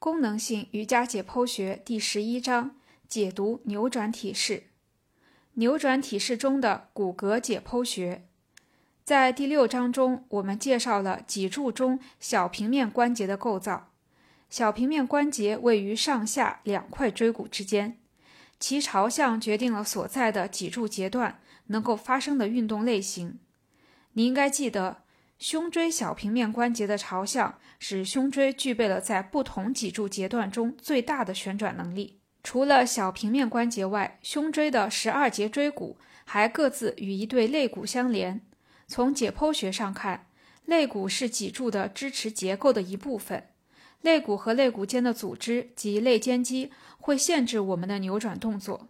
[0.00, 2.74] 功能性瑜伽解剖学第十一章
[3.06, 4.62] 解读扭转体式。
[5.56, 8.26] 扭转体式中的骨骼解剖学，
[9.04, 13.92] 在第六章中，我们介绍了脊柱中小平面关节的构造。
[14.48, 17.98] 小平面关节位于上下两块椎骨之间，
[18.58, 23.38] 其朝向决定了所在的脊柱节段能够发生的运动类型。
[24.14, 25.02] 你应该记得。
[25.40, 32.20] 胸椎小平面关节的朝向使胸椎具备了在不同脊柱节段中最大的旋转能力。
[32.44, 38.42] 除了小平面关节外，胸椎的十二节椎骨还各自与一对肋骨相连。
[38.86, 40.26] 从解剖学上看，
[40.66, 43.46] 肋骨是脊柱的支持结构的一部分。
[44.02, 48.88] 肋骨和肋骨间的组织及肋间肌会限制我们的扭转动作。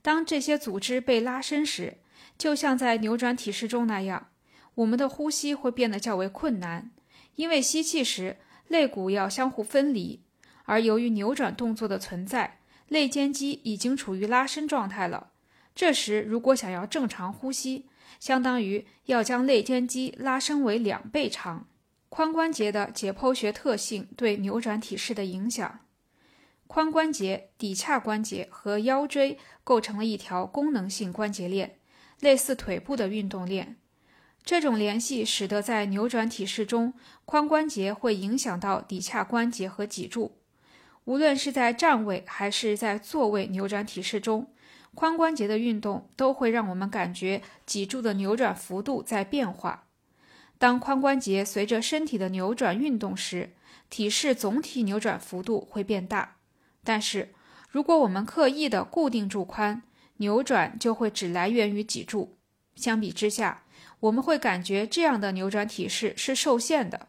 [0.00, 1.98] 当这些组织被拉伸时，
[2.38, 4.28] 就像在扭转体式中那样。
[4.76, 6.90] 我们的呼吸会变得较为困难，
[7.36, 8.36] 因为吸气时
[8.68, 10.20] 肋骨要相互分离，
[10.64, 15.30] 而由于扭转动作的存在，肋间肌已经处于拉伸状态了。
[15.74, 17.86] 这时，如果想要正常呼吸，
[18.18, 21.66] 相当于要将肋间肌拉伸为两倍长。
[22.10, 25.80] 髋关节的解剖学特性对扭转体式的影响：
[26.66, 31.78] 髋关节、骶髂关节和腰椎构成了一条功能性关节链，
[32.18, 33.76] 类似腿部的运动链。
[34.44, 36.94] 这种联系使得在扭转体式中，
[37.26, 40.36] 髋关节会影响到骶髂关节和脊柱。
[41.04, 44.48] 无论是在站位还是在坐位扭转体式中，
[44.94, 49.84] 髋关节的运动都会让我们感觉脊柱的扭转幅度在变化。
[50.58, 53.54] 当髋关节随着身体的扭转运动时，
[53.88, 56.36] 体式总体扭转幅度会变大。
[56.82, 57.30] 但是，
[57.70, 59.80] 如果我们刻意的固定住髋，
[60.18, 62.36] 扭转就会只来源于脊柱。
[62.74, 63.62] 相比之下，
[64.00, 67.08] 我们会感觉这样的扭转体式是受限的。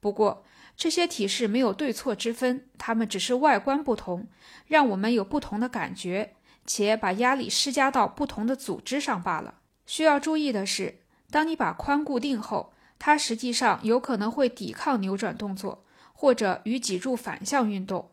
[0.00, 0.44] 不过，
[0.76, 4.26] 这些体式没有对错之分，它们只是外观不同，
[4.66, 6.34] 让我们有不同的感觉，
[6.66, 9.60] 且把压力施加到不同的组织上罢了。
[9.86, 11.00] 需要注意的是，
[11.30, 18.10] 当你把髋固定后，它实际上有可能会抵抗扭转动作，或者与脊柱反向运动，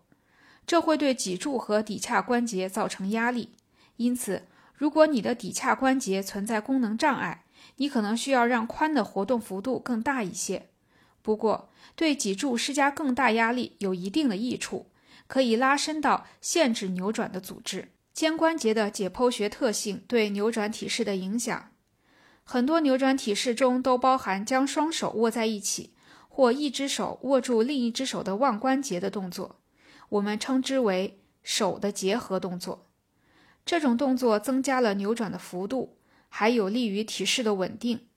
[0.67, 3.53] 这会对脊柱和骶髂关节造成压力。
[3.97, 7.43] 因此，如果你的骶髂关节存在功能障碍，
[7.77, 10.69] 你可能需要让髋的活动幅度更大一些。
[11.21, 14.91] 不过，对脊柱施加更大压力有一定的益处，
[15.27, 17.89] 可以拉伸到限制扭转的组织。
[18.13, 21.71] 肩关节的解剖学特性对扭转体式的影响，
[22.43, 25.93] 很多扭转体式中都包含将双手握在一起，
[26.27, 29.61] 或一只手握住另一只手的腕关节的动作，
[30.09, 32.87] 我们称之为手的结合动作。
[33.65, 35.97] 这种动作增加了扭转的幅度，
[36.33, 38.07] 还有利于体式的稳定。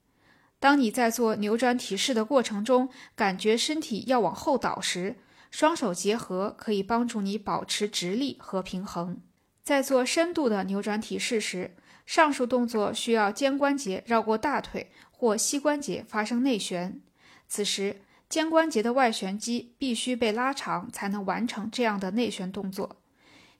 [0.61, 5.17] 当你在做扭转体式的过程中，感觉身体要往后倒时，
[5.51, 9.21] 双手结合可以帮助你保持直立和平衡。
[9.63, 11.75] 在做深度的扭转体式时，
[12.07, 17.01] 上述动作需要肩关节绕过大腿或膝关节发生内旋，
[17.49, 22.97] 此时肩关节的外旋肌必须被拉长，才能完成这样的内旋动作。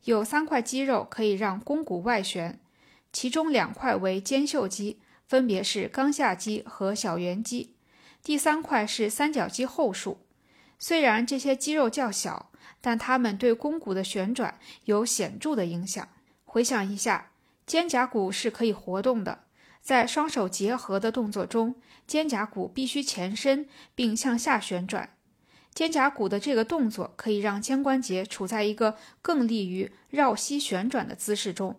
[0.05, 2.61] 有三块肌肉可以让肱骨外旋，
[3.15, 4.99] 其中两块为肩袖肌，
[5.29, 7.77] 分别是冈下肌和小圆肌。
[8.25, 10.27] 第三块是三角肌后束。
[10.81, 16.09] 虽然这些肌肉较小，但它们对肱骨的旋转有显著的影响。
[16.45, 17.31] 回想一下，
[17.65, 19.45] 肩胛骨是可以活动的。
[19.81, 21.77] 在双手结合的动作中，
[22.09, 25.11] 肩胛骨必须前伸并向下旋转。
[25.73, 31.79] 肩胛骨的这个动作可以让肩关节处在一个更利于绕膝旋转的姿势中。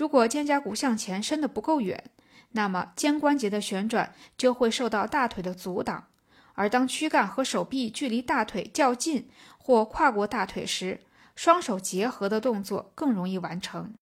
[0.00, 2.04] 如果肩胛骨向前伸得不够远，
[2.52, 6.06] 那么肩关节的旋转就会受到大腿的阻挡。
[6.54, 9.28] 而当躯干和手臂距离大腿较近
[9.58, 11.00] 或跨过大腿时，
[11.36, 13.92] 双手结合的动作更容易完成。